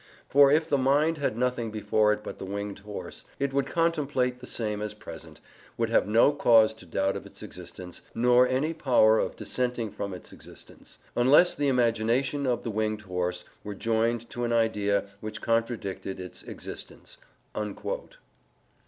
[0.27, 4.39] For if the mind had nothing before it but the winged horse, it would contemplate
[4.39, 5.39] the same as present,
[5.77, 10.11] would have no cause to doubt of its existence, nor any power of dissenting from
[10.11, 15.39] its existence, unless the imagination of the winged horse were joined to an idea which
[15.39, 17.19] contradicted [tollit] its existence"
[17.53, 17.63] ("Ethics," vol.
[17.67, 17.73] ii, p.
[17.75, 17.75] 49,
[18.09, 18.17] Scholium).